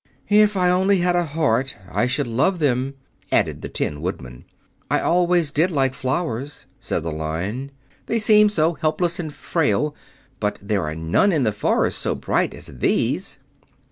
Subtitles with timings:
[0.29, 2.95] "If I only had a heart, I should love them,"
[3.31, 4.45] added the Tin Woodman.
[4.89, 7.69] "I always did like flowers," said the Lion.
[8.07, 9.95] "They seem so helpless and frail.
[10.39, 13.37] But there are none in the forest so bright as these."